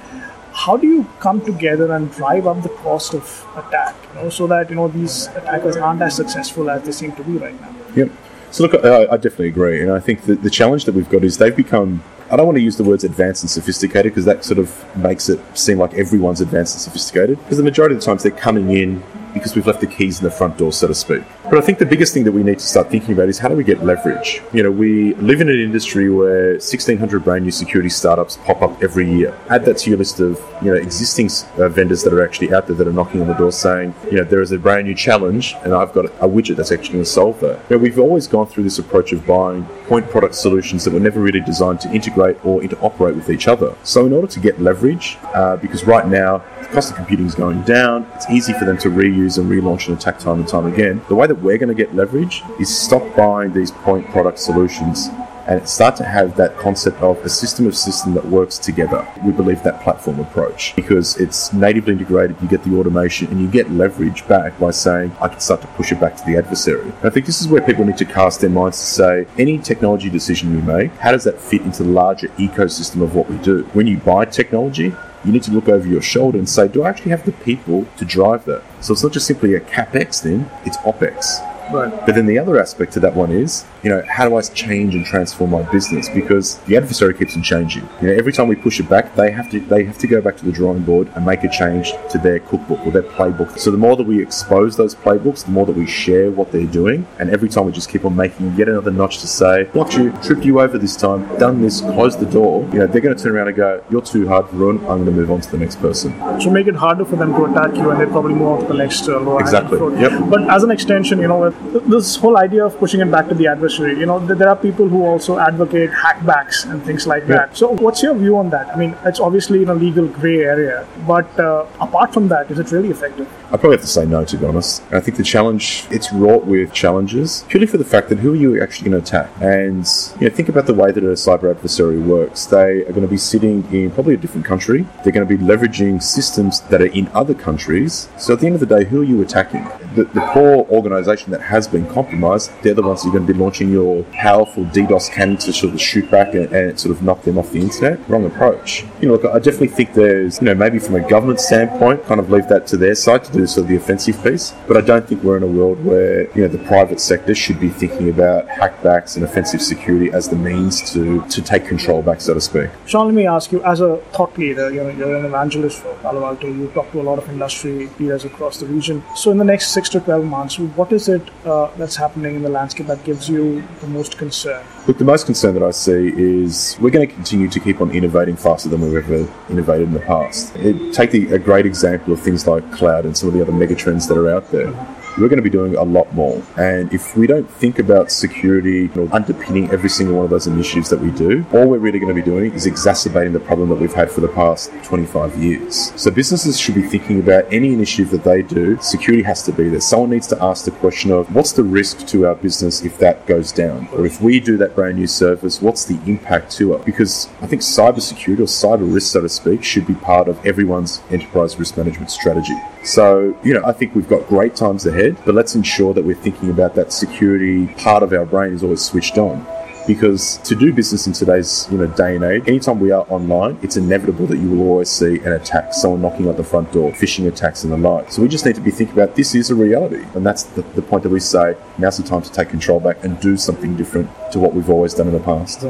how 0.53 0.77
do 0.77 0.87
you 0.87 1.05
come 1.19 1.41
together 1.41 1.91
and 1.93 2.11
drive 2.11 2.47
up 2.47 2.61
the 2.61 2.69
cost 2.69 3.13
of 3.13 3.47
attack 3.55 3.95
you 4.15 4.23
know, 4.23 4.29
so 4.29 4.47
that 4.47 4.69
you 4.69 4.75
know 4.75 4.87
these 4.87 5.27
attackers 5.27 5.77
aren't 5.77 6.01
as 6.01 6.15
successful 6.15 6.69
as 6.69 6.83
they 6.83 6.91
seem 6.91 7.11
to 7.13 7.23
be 7.23 7.37
right 7.37 7.59
now 7.61 7.73
yep 7.95 8.11
so 8.51 8.63
look 8.63 8.83
I, 8.83 9.05
I 9.05 9.17
definitely 9.17 9.49
agree 9.49 9.81
and 9.81 9.91
i 9.91 9.99
think 9.99 10.23
that 10.23 10.43
the 10.43 10.49
challenge 10.49 10.85
that 10.85 10.95
we've 10.95 11.09
got 11.09 11.23
is 11.23 11.37
they've 11.37 11.55
become 11.55 12.03
I 12.31 12.37
don't 12.37 12.45
want 12.45 12.55
to 12.55 12.61
use 12.61 12.77
the 12.77 12.85
words 12.85 13.03
advanced 13.03 13.43
and 13.43 13.49
sophisticated 13.49 14.13
because 14.13 14.23
that 14.23 14.45
sort 14.45 14.57
of 14.57 14.95
makes 14.95 15.27
it 15.27 15.41
seem 15.57 15.77
like 15.77 15.93
everyone's 15.95 16.39
advanced 16.39 16.75
and 16.75 16.81
sophisticated. 16.81 17.37
Because 17.39 17.57
the 17.57 17.63
majority 17.63 17.93
of 17.93 17.99
the 17.99 18.05
times 18.05 18.23
they're 18.23 18.31
coming 18.31 18.71
in 18.71 19.03
because 19.33 19.53
we've 19.53 19.67
left 19.67 19.81
the 19.81 19.87
keys 19.87 20.19
in 20.19 20.23
the 20.23 20.31
front 20.31 20.57
door, 20.57 20.71
so 20.71 20.87
to 20.87 20.95
speak. 20.95 21.23
But 21.51 21.57
I 21.57 21.63
think 21.63 21.79
the 21.79 21.85
biggest 21.85 22.13
thing 22.13 22.23
that 22.23 22.31
we 22.31 22.43
need 22.43 22.59
to 22.59 22.65
start 22.65 22.89
thinking 22.89 23.11
about 23.11 23.27
is 23.27 23.37
how 23.37 23.49
do 23.49 23.57
we 23.57 23.65
get 23.65 23.83
leverage? 23.83 24.41
You 24.53 24.63
know, 24.63 24.71
we 24.71 25.15
live 25.15 25.41
in 25.41 25.49
an 25.49 25.59
industry 25.59 26.09
where 26.09 26.51
1,600 26.51 27.25
brand 27.25 27.43
new 27.43 27.51
security 27.51 27.89
startups 27.89 28.37
pop 28.45 28.61
up 28.61 28.81
every 28.81 29.11
year. 29.11 29.37
Add 29.49 29.65
that 29.65 29.79
to 29.79 29.89
your 29.89 29.99
list 29.99 30.21
of, 30.21 30.39
you 30.61 30.71
know, 30.71 30.77
existing 30.77 31.29
uh, 31.57 31.67
vendors 31.67 32.03
that 32.03 32.13
are 32.13 32.23
actually 32.23 32.53
out 32.53 32.67
there 32.67 32.77
that 32.77 32.87
are 32.87 32.93
knocking 32.93 33.19
on 33.19 33.27
the 33.27 33.33
door 33.33 33.51
saying, 33.51 33.93
you 34.05 34.13
know, 34.13 34.23
there 34.23 34.41
is 34.41 34.53
a 34.53 34.57
brand 34.57 34.87
new 34.87 34.95
challenge 34.95 35.55
and 35.65 35.73
I've 35.73 35.91
got 35.91 36.05
a 36.05 36.25
widget 36.25 36.55
that's 36.55 36.71
actually 36.71 36.93
going 36.93 37.03
to 37.03 37.09
solve 37.09 37.41
that. 37.41 37.59
You 37.69 37.75
know, 37.75 37.83
we've 37.83 37.99
always 37.99 38.27
gone 38.27 38.47
through 38.47 38.63
this 38.63 38.79
approach 38.79 39.11
of 39.11 39.27
buying 39.27 39.65
point 39.89 40.09
product 40.09 40.35
solutions 40.35 40.85
that 40.85 40.93
were 40.93 41.01
never 41.01 41.19
really 41.19 41.41
designed 41.41 41.81
to 41.81 41.91
integrate 41.91 42.37
or 42.45 42.61
interoperate 42.61 43.15
with 43.15 43.29
each 43.29 43.49
other. 43.49 43.75
So 43.83 44.05
in 44.05 44.13
order 44.13 44.27
to 44.27 44.39
get 44.39 44.61
leverage, 44.61 45.17
uh, 45.35 45.57
because 45.57 45.83
right 45.83 46.07
now 46.07 46.37
the 46.61 46.67
cost 46.67 46.91
of 46.91 46.95
computing 46.95 47.25
is 47.25 47.35
going 47.35 47.63
down, 47.63 48.09
it's 48.15 48.29
easy 48.29 48.53
for 48.53 48.63
them 48.63 48.77
to 48.77 48.89
reuse 48.89 49.37
and 49.37 49.51
relaunch 49.51 49.89
an 49.89 49.95
attack 49.95 50.17
time 50.17 50.39
and 50.39 50.47
time 50.47 50.65
again. 50.65 51.01
The 51.09 51.15
way 51.15 51.27
that 51.27 51.40
we're 51.41 51.57
going 51.57 51.69
to 51.69 51.75
get 51.75 51.95
leverage 51.95 52.43
is 52.59 52.75
stop 52.75 53.03
buying 53.15 53.53
these 53.53 53.71
point 53.71 54.07
product 54.09 54.39
solutions 54.39 55.09
and 55.47 55.67
start 55.67 55.95
to 55.95 56.03
have 56.03 56.37
that 56.37 56.55
concept 56.57 57.01
of 57.01 57.17
a 57.25 57.29
system 57.29 57.67
of 57.67 57.75
system 57.75 58.13
that 58.13 58.25
works 58.25 58.57
together. 58.57 59.07
We 59.25 59.31
believe 59.31 59.63
that 59.63 59.81
platform 59.81 60.19
approach 60.19 60.75
because 60.75 61.17
it's 61.17 61.51
natively 61.51 61.93
integrated, 61.93 62.37
you 62.41 62.47
get 62.47 62.63
the 62.63 62.77
automation 62.77 63.27
and 63.27 63.41
you 63.41 63.47
get 63.47 63.69
leverage 63.71 64.27
back 64.27 64.57
by 64.59 64.71
saying, 64.71 65.15
I 65.19 65.27
can 65.27 65.39
start 65.39 65.61
to 65.61 65.67
push 65.67 65.91
it 65.91 65.99
back 65.99 66.15
to 66.17 66.25
the 66.25 66.37
adversary. 66.37 66.83
And 66.83 67.05
I 67.05 67.09
think 67.09 67.25
this 67.25 67.41
is 67.41 67.47
where 67.47 67.61
people 67.61 67.85
need 67.85 67.97
to 67.97 68.05
cast 68.05 68.41
their 68.41 68.49
minds 68.49 68.77
to 68.77 68.85
say, 68.85 69.27
any 69.37 69.57
technology 69.57 70.09
decision 70.09 70.55
we 70.55 70.61
make, 70.61 70.91
how 70.97 71.11
does 71.11 71.23
that 71.23 71.39
fit 71.39 71.61
into 71.61 71.83
the 71.83 71.89
larger 71.89 72.27
ecosystem 72.29 73.01
of 73.01 73.15
what 73.15 73.29
we 73.29 73.37
do? 73.37 73.63
When 73.73 73.87
you 73.87 73.97
buy 73.97 74.25
technology, 74.25 74.93
you 75.23 75.31
need 75.31 75.43
to 75.43 75.51
look 75.51 75.69
over 75.69 75.87
your 75.87 76.01
shoulder 76.01 76.37
and 76.37 76.49
say, 76.49 76.67
do 76.67 76.83
I 76.83 76.89
actually 76.89 77.11
have 77.11 77.25
the 77.25 77.31
people 77.31 77.85
to 77.97 78.05
drive 78.05 78.45
that? 78.45 78.63
So 78.81 78.93
it's 78.93 79.03
not 79.03 79.11
just 79.11 79.27
simply 79.27 79.53
a 79.53 79.59
capex 79.59 80.21
then, 80.21 80.49
it's 80.65 80.77
opex. 80.77 81.47
Right. 81.71 82.05
But 82.05 82.15
then 82.15 82.25
the 82.25 82.39
other 82.39 82.59
aspect 82.59 82.93
to 82.93 82.99
that 83.01 83.15
one 83.15 83.31
is, 83.31 83.65
you 83.83 83.89
know, 83.89 84.03
how 84.07 84.27
do 84.27 84.35
I 84.35 84.41
change 84.41 84.95
and 84.95 85.05
transform 85.05 85.51
my 85.51 85.63
business? 85.71 86.09
Because 86.09 86.57
the 86.59 86.77
adversary 86.77 87.13
keeps 87.13 87.35
on 87.35 87.43
changing. 87.43 87.87
You 88.01 88.07
know, 88.07 88.13
every 88.13 88.33
time 88.33 88.47
we 88.47 88.55
push 88.55 88.79
it 88.79 88.89
back, 88.89 89.15
they 89.15 89.31
have 89.31 89.49
to 89.51 89.59
they 89.59 89.83
have 89.83 89.97
to 89.99 90.07
go 90.07 90.21
back 90.21 90.37
to 90.37 90.45
the 90.45 90.51
drawing 90.51 90.83
board 90.83 91.09
and 91.15 91.25
make 91.25 91.43
a 91.43 91.49
change 91.49 91.93
to 92.09 92.17
their 92.17 92.39
cookbook 92.39 92.85
or 92.85 92.91
their 92.91 93.03
playbook. 93.03 93.57
So 93.59 93.71
the 93.71 93.77
more 93.77 93.95
that 93.95 94.03
we 94.03 94.21
expose 94.21 94.77
those 94.77 94.95
playbooks, 94.95 95.45
the 95.45 95.51
more 95.51 95.65
that 95.65 95.75
we 95.75 95.87
share 95.87 96.31
what 96.31 96.51
they're 96.51 96.65
doing, 96.65 97.07
and 97.19 97.29
every 97.29 97.49
time 97.49 97.65
we 97.65 97.71
just 97.71 97.89
keep 97.89 98.05
on 98.05 98.15
making 98.15 98.55
yet 98.55 98.67
another 98.69 98.91
notch 98.91 99.19
to 99.19 99.27
say, 99.27 99.63
blocked 99.65 99.95
you, 99.95 100.11
tripped 100.23 100.45
you 100.45 100.59
over 100.59 100.77
this 100.77 100.95
time, 100.95 101.25
done 101.37 101.61
this, 101.61 101.81
closed 101.81 102.19
the 102.19 102.25
door. 102.25 102.67
You 102.73 102.79
know, 102.79 102.87
they're 102.87 103.01
going 103.01 103.15
to 103.15 103.21
turn 103.21 103.35
around 103.35 103.47
and 103.47 103.57
go, 103.57 103.83
you're 103.89 104.01
too 104.01 104.27
hard 104.27 104.49
for 104.49 104.55
run. 104.55 104.77
I'm 104.79 105.03
going 105.03 105.05
to 105.05 105.11
move 105.11 105.31
on 105.31 105.41
to 105.41 105.51
the 105.51 105.57
next 105.57 105.77
person. 105.79 106.11
So 106.41 106.49
make 106.49 106.67
it 106.67 106.75
harder 106.75 107.05
for 107.05 107.15
them 107.15 107.33
to 107.33 107.45
attack 107.45 107.75
you, 107.75 107.89
and 107.89 107.99
they 107.99 108.05
probably 108.05 108.33
move 108.33 108.47
on 108.47 108.61
to 108.61 108.67
the 108.67 108.73
next 108.73 109.07
uh, 109.07 109.19
lower 109.19 109.39
Exactly. 109.41 109.79
Yep. 109.99 110.29
But 110.29 110.49
as 110.49 110.63
an 110.63 110.71
extension, 110.71 111.19
you 111.19 111.27
know, 111.27 111.51
this 111.71 112.15
whole 112.15 112.37
idea 112.37 112.65
of 112.65 112.77
pushing 112.79 113.01
it 113.01 113.09
back 113.11 113.27
to 113.29 113.35
the 113.35 113.47
adversary, 113.47 113.97
you 113.99 114.05
know, 114.05 114.19
there 114.19 114.49
are 114.49 114.55
people 114.55 114.87
who 114.87 115.05
also 115.05 115.37
advocate 115.39 115.89
hackbacks 115.91 116.69
and 116.69 116.83
things 116.83 117.07
like 117.07 117.23
Yeah. 117.23 117.35
that. 117.37 117.57
So 117.57 117.69
what's 117.69 118.01
your 118.03 118.15
view 118.15 118.37
on 118.37 118.49
that? 118.49 118.69
I 118.73 118.77
mean, 118.77 118.95
it's 119.05 119.19
obviously 119.19 119.61
in 119.63 119.69
a 119.69 119.73
legal 119.73 120.07
grey 120.07 120.41
area, 120.43 120.85
but 121.07 121.39
uh, 121.39 121.65
apart 121.79 122.13
from 122.13 122.27
that, 122.29 122.49
is 122.51 122.59
it 122.59 122.71
really 122.71 122.89
effective? 122.89 123.27
I 123.47 123.57
probably 123.57 123.71
have 123.77 123.81
to 123.81 123.87
say 123.87 124.05
no, 124.05 124.23
to 124.25 124.37
be 124.37 124.45
honest. 124.45 124.81
I 124.91 124.99
think 125.01 125.17
the 125.17 125.23
challenge, 125.23 125.85
it's 125.91 126.11
wrought 126.13 126.45
with 126.45 126.71
challenges, 126.73 127.43
purely 127.49 127.67
for 127.67 127.77
the 127.77 127.85
fact 127.85 128.09
that 128.09 128.19
who 128.19 128.31
are 128.33 128.35
you 128.35 128.61
actually 128.61 128.89
going 128.89 129.01
to 129.01 129.07
attack? 129.07 129.29
And, 129.41 129.85
you 130.19 130.29
know, 130.29 130.33
think 130.33 130.49
about 130.49 130.65
the 130.67 130.73
way 130.73 130.91
that 130.91 131.03
a 131.03 131.07
cyber 131.27 131.51
adversary 131.51 131.99
works. 131.99 132.45
They 132.45 132.81
are 132.83 132.93
going 132.93 133.01
to 133.01 133.07
be 133.07 133.17
sitting 133.17 133.67
in 133.73 133.91
probably 133.91 134.13
a 134.13 134.17
different 134.17 134.45
country. 134.45 134.85
They're 135.03 135.11
going 135.13 135.27
to 135.27 135.37
be 135.37 135.43
leveraging 135.43 136.01
systems 136.01 136.61
that 136.61 136.81
are 136.81 136.85
in 136.87 137.09
other 137.13 137.33
countries. 137.33 138.07
So 138.17 138.33
at 138.33 138.39
the 138.39 138.45
end 138.47 138.55
of 138.55 138.61
the 138.61 138.65
day, 138.77 138.85
who 138.85 139.01
are 139.01 139.05
you 139.05 139.21
attacking? 139.21 139.63
The, 139.95 140.05
the 140.05 140.21
poor 140.33 140.65
organization 140.69 141.31
that 141.31 141.41
has 141.51 141.67
been 141.67 141.85
compromised, 141.87 142.49
they're 142.63 142.73
the 142.73 142.81
ones 142.81 143.03
who 143.03 143.09
are 143.09 143.11
going 143.11 143.27
to 143.27 143.33
be 143.33 143.37
launching 143.37 143.69
your 143.69 144.03
powerful 144.13 144.63
DDoS 144.65 145.11
cannon 145.11 145.37
to 145.37 145.51
sort 145.51 145.73
of 145.73 145.81
shoot 145.81 146.09
back 146.09 146.33
and, 146.33 146.51
and 146.53 146.79
sort 146.79 146.95
of 146.95 147.03
knock 147.03 147.21
them 147.23 147.37
off 147.37 147.51
the 147.51 147.59
internet. 147.59 147.99
Wrong 148.09 148.25
approach. 148.25 148.85
You 149.01 149.09
know, 149.09 149.15
look, 149.15 149.25
I 149.25 149.37
definitely 149.37 149.67
think 149.67 149.93
there's, 149.93 150.39
you 150.39 150.45
know, 150.45 150.55
maybe 150.55 150.79
from 150.79 150.95
a 150.95 151.07
government 151.07 151.39
standpoint, 151.41 152.05
kind 152.05 152.19
of 152.19 152.31
leave 152.31 152.47
that 152.47 152.65
to 152.67 152.77
their 152.77 152.95
side 152.95 153.25
to 153.25 153.31
do 153.31 153.45
sort 153.45 153.65
of 153.65 153.69
the 153.69 153.75
offensive 153.75 154.23
piece. 154.23 154.53
But 154.67 154.77
I 154.77 154.81
don't 154.81 155.05
think 155.07 155.23
we're 155.23 155.37
in 155.37 155.43
a 155.43 155.47
world 155.47 155.83
where, 155.83 156.31
you 156.35 156.43
know, 156.43 156.47
the 156.47 156.63
private 156.73 156.99
sector 157.01 157.35
should 157.35 157.59
be 157.59 157.69
thinking 157.69 158.09
about 158.09 158.47
hackbacks 158.47 159.17
and 159.17 159.25
offensive 159.25 159.61
security 159.61 160.09
as 160.11 160.29
the 160.29 160.37
means 160.37 160.91
to, 160.93 161.21
to 161.27 161.41
take 161.41 161.65
control 161.65 162.01
back, 162.01 162.21
so 162.21 162.33
to 162.33 162.41
speak. 162.41 162.69
Sean, 162.85 163.07
let 163.07 163.15
me 163.15 163.27
ask 163.27 163.51
you, 163.51 163.61
as 163.63 163.81
a 163.81 163.97
thought 164.13 164.37
leader, 164.37 164.71
you 164.71 164.81
know, 164.83 164.89
you're 164.89 165.17
an 165.17 165.25
evangelist 165.25 165.79
for 165.79 165.93
Palo 165.95 166.25
Alto, 166.25 166.47
you 166.47 166.67
talk 166.69 166.89
to 166.91 167.01
a 167.01 167.03
lot 167.03 167.17
of 167.17 167.27
industry 167.29 167.89
leaders 167.99 168.25
across 168.25 168.57
the 168.57 168.65
region. 168.65 169.03
So 169.15 169.31
in 169.31 169.37
the 169.37 169.43
next 169.43 169.73
six 169.73 169.89
to 169.89 169.99
12 169.99 170.25
months, 170.25 170.59
what 170.59 170.91
is 170.93 171.09
it 171.09 171.21
uh, 171.45 171.71
that's 171.77 171.95
happening 171.95 172.35
in 172.35 172.43
the 172.43 172.49
landscape 172.49 172.87
that 172.87 173.03
gives 173.03 173.29
you 173.29 173.63
the 173.81 173.87
most 173.87 174.17
concern? 174.17 174.65
Look, 174.87 174.97
the 174.97 175.05
most 175.05 175.25
concern 175.25 175.53
that 175.55 175.63
I 175.63 175.71
see 175.71 176.13
is 176.15 176.77
we're 176.79 176.89
going 176.89 177.07
to 177.07 177.13
continue 177.13 177.49
to 177.49 177.59
keep 177.59 177.81
on 177.81 177.91
innovating 177.91 178.35
faster 178.35 178.69
than 178.69 178.81
we've 178.81 178.95
ever 178.95 179.27
innovated 179.49 179.87
in 179.87 179.93
the 179.93 179.99
past. 179.99 180.55
It, 180.55 180.93
take 180.93 181.11
the, 181.11 181.33
a 181.33 181.39
great 181.39 181.65
example 181.65 182.13
of 182.13 182.21
things 182.21 182.47
like 182.47 182.71
cloud 182.71 183.05
and 183.05 183.17
some 183.17 183.27
of 183.27 183.33
the 183.33 183.41
other 183.41 183.51
megatrends 183.53 184.07
that 184.07 184.17
are 184.17 184.29
out 184.29 184.51
there. 184.51 184.73
We're 185.17 185.27
going 185.27 185.37
to 185.37 185.43
be 185.43 185.49
doing 185.49 185.75
a 185.75 185.83
lot 185.83 186.13
more. 186.13 186.41
And 186.57 186.91
if 186.93 187.17
we 187.17 187.27
don't 187.27 187.49
think 187.49 187.79
about 187.79 188.11
security 188.11 188.89
or 188.95 189.13
underpinning 189.13 189.69
every 189.71 189.89
single 189.89 190.15
one 190.15 190.23
of 190.23 190.31
those 190.31 190.47
initiatives 190.47 190.89
that 190.89 190.99
we 190.99 191.11
do, 191.11 191.45
all 191.53 191.67
we're 191.67 191.79
really 191.79 191.99
going 191.99 192.15
to 192.15 192.21
be 192.21 192.25
doing 192.25 192.53
is 192.53 192.65
exacerbating 192.65 193.33
the 193.33 193.39
problem 193.39 193.69
that 193.69 193.75
we've 193.75 193.93
had 193.93 194.09
for 194.09 194.21
the 194.21 194.29
past 194.29 194.71
25 194.83 195.37
years. 195.37 195.91
So 195.99 196.11
businesses 196.11 196.57
should 196.57 196.75
be 196.75 196.81
thinking 196.81 197.19
about 197.19 197.51
any 197.51 197.73
initiative 197.73 198.11
that 198.11 198.23
they 198.23 198.41
do, 198.41 198.77
security 198.81 199.23
has 199.23 199.43
to 199.43 199.51
be 199.51 199.67
there. 199.69 199.81
Someone 199.81 200.11
needs 200.11 200.27
to 200.27 200.41
ask 200.41 200.65
the 200.65 200.71
question 200.71 201.11
of 201.11 201.33
what's 201.35 201.51
the 201.51 201.63
risk 201.63 202.07
to 202.07 202.27
our 202.27 202.35
business 202.35 202.81
if 202.81 202.97
that 202.99 203.25
goes 203.25 203.51
down? 203.51 203.89
Or 203.93 204.05
if 204.05 204.21
we 204.21 204.39
do 204.39 204.57
that 204.57 204.75
brand 204.75 204.97
new 204.97 205.07
service, 205.07 205.61
what's 205.61 205.85
the 205.85 205.99
impact 206.05 206.51
to 206.53 206.73
it? 206.73 206.85
Because 206.85 207.27
I 207.41 207.47
think 207.47 207.61
cybersecurity 207.61 208.39
or 208.39 208.43
cyber 208.43 208.91
risk, 208.91 209.11
so 209.11 209.21
to 209.21 209.29
speak, 209.29 209.63
should 209.63 209.85
be 209.85 209.95
part 209.95 210.27
of 210.27 210.43
everyone's 210.45 211.01
enterprise 211.09 211.59
risk 211.59 211.77
management 211.77 212.11
strategy. 212.11 212.55
So, 212.83 213.37
you 213.43 213.53
know, 213.53 213.61
I 213.63 213.73
think 213.73 213.93
we've 213.93 214.09
got 214.09 214.27
great 214.27 214.55
times 214.55 214.85
ahead, 214.85 215.17
but 215.25 215.35
let's 215.35 215.55
ensure 215.55 215.93
that 215.93 216.03
we're 216.03 216.15
thinking 216.15 216.49
about 216.49 216.73
that 216.75 216.91
security 216.91 217.67
part 217.75 218.01
of 218.01 218.11
our 218.11 218.25
brain 218.25 218.53
is 218.53 218.63
always 218.63 218.81
switched 218.81 219.17
on. 219.17 219.45
Because 219.87 220.37
to 220.39 220.55
do 220.55 220.73
business 220.73 221.07
in 221.07 221.13
today's 221.13 221.67
you 221.71 221.77
know 221.77 221.87
day 221.87 222.15
and 222.15 222.23
age, 222.23 222.43
anytime 222.47 222.79
we 222.79 222.91
are 222.91 223.05
online, 223.09 223.57
it's 223.61 223.77
inevitable 223.77 224.27
that 224.27 224.37
you 224.37 224.49
will 224.49 224.67
always 224.67 224.89
see 224.89 225.19
an 225.19 225.33
attack, 225.33 225.73
someone 225.73 226.01
knocking 226.01 226.27
at 226.27 226.37
the 226.37 226.43
front 226.43 226.71
door, 226.71 226.91
phishing 226.91 227.27
attacks 227.27 227.63
and 227.63 227.73
the 227.73 227.77
like. 227.77 228.11
So 228.11 228.21
we 228.21 228.27
just 228.27 228.45
need 228.45 228.55
to 228.55 228.61
be 228.61 228.71
thinking 228.71 228.97
about 228.97 229.15
this 229.15 229.35
is 229.35 229.49
a 229.49 229.55
reality, 229.55 230.05
and 230.13 230.25
that's 230.25 230.43
the, 230.43 230.61
the 230.61 230.81
point 230.81 231.03
that 231.03 231.09
we 231.09 231.19
say 231.19 231.55
now's 231.77 231.97
the 231.97 232.03
time 232.03 232.21
to 232.21 232.31
take 232.31 232.49
control 232.49 232.79
back 232.79 233.03
and 233.03 233.19
do 233.19 233.37
something 233.37 233.75
different 233.75 234.09
to 234.31 234.39
what 234.39 234.53
we've 234.53 234.69
always 234.69 234.93
done 234.93 235.07
in 235.07 235.13
the 235.13 235.19
past. 235.19 235.61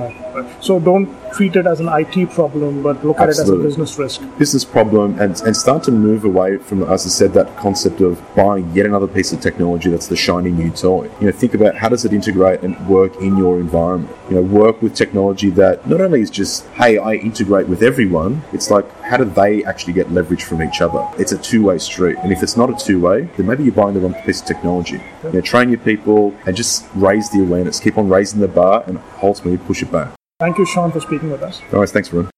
So 0.61 0.79
don't 0.79 1.09
treat 1.33 1.55
it 1.55 1.65
as 1.65 1.79
an 1.79 1.89
IT 1.89 2.31
problem, 2.31 2.83
but 2.83 3.03
look 3.03 3.17
Absolutely. 3.17 3.21
at 3.21 3.65
it 3.65 3.67
as 3.67 3.77
a 3.77 3.81
business 3.83 3.97
risk. 3.97 4.37
business 4.37 4.65
problem 4.65 5.19
and, 5.19 5.39
and 5.41 5.55
start 5.55 5.83
to 5.83 5.91
move 5.91 6.23
away 6.23 6.57
from, 6.57 6.83
as 6.83 7.05
I 7.05 7.09
said, 7.09 7.33
that 7.33 7.55
concept 7.57 8.01
of 8.01 8.21
buying 8.35 8.71
yet 8.73 8.85
another 8.85 9.07
piece 9.07 9.31
of 9.33 9.41
technology 9.41 9.89
that's 9.89 10.07
the 10.07 10.15
shiny 10.15 10.51
new 10.51 10.69
toy. 10.71 11.09
You 11.19 11.27
know, 11.27 11.31
think 11.31 11.53
about 11.53 11.75
how 11.75 11.89
does 11.89 12.05
it 12.05 12.13
integrate 12.13 12.61
and 12.61 12.87
work 12.87 13.15
in 13.17 13.37
your 13.37 13.59
environment. 13.59 14.00
Um, 14.01 14.10
you 14.29 14.36
know, 14.36 14.41
work 14.41 14.81
with 14.81 14.96
technology 14.96 15.50
that 15.51 15.88
not 15.88 16.01
only 16.01 16.22
is 16.22 16.29
just, 16.29 16.65
hey, 16.70 16.98
I 16.98 17.13
integrate 17.13 17.67
with 17.67 17.84
everyone, 17.84 18.41
it's 18.53 18.72
like, 18.72 18.89
how 19.01 19.17
do 19.17 19.25
they 19.25 19.63
actually 19.63 19.93
get 19.93 20.12
leverage 20.12 20.43
from 20.43 20.62
each 20.62 20.81
other? 20.81 21.08
It's 21.20 21.31
a 21.31 21.38
two-way 21.38 21.77
street. 21.77 22.17
And 22.20 22.31
if 22.31 22.43
it's 22.43 22.58
not 22.58 22.70
a 22.70 22.86
two-way, 22.86 23.24
then 23.38 23.48
maybe 23.48 23.63
you're 23.63 23.74
buying 23.74 23.93
the 23.93 24.00
wrong 24.00 24.13
piece 24.25 24.41
of 24.41 24.48
technology. 24.48 25.01
You 25.24 25.34
know, 25.34 25.41
train 25.41 25.70
your 25.70 25.79
people 25.79 26.36
and 26.46 26.55
just 26.55 26.88
raise 26.96 27.29
the 27.29 27.41
awareness. 27.41 27.79
Keep 27.79 27.98
on 27.98 28.10
raising 28.10 28.39
the 28.39 28.48
bar 28.48 28.84
and 28.88 29.00
ultimately 29.22 29.58
push 29.65 29.81
it 29.81 29.91
back. 29.91 30.13
Thank 30.39 30.58
you, 30.58 30.65
Sean, 30.65 30.91
for 30.91 31.00
speaking 31.00 31.31
with 31.31 31.43
us. 31.43 31.62
All 31.74 31.79
right, 31.79 31.89
thanks, 31.89 32.12
Ron. 32.12 32.29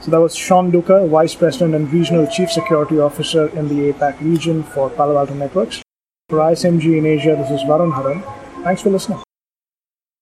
So 0.00 0.10
that 0.10 0.20
was 0.20 0.34
Sean 0.34 0.70
Duca, 0.70 1.06
Vice 1.06 1.34
President 1.34 1.74
and 1.76 1.92
Regional 1.92 2.26
Chief 2.26 2.50
Security 2.50 2.98
Officer 2.98 3.46
in 3.56 3.68
the 3.68 3.92
APAC 3.92 4.20
region 4.20 4.64
for 4.64 4.90
Palo 4.90 5.16
Alto 5.16 5.34
Networks. 5.34 5.80
For 6.28 6.38
ISMG 6.38 6.98
in 6.98 7.06
Asia, 7.06 7.36
this 7.36 7.50
is 7.50 7.60
Varun 7.68 7.94
Haran. 7.94 8.22
Thanks 8.64 8.82
for 8.82 8.90
listening. 8.90 9.22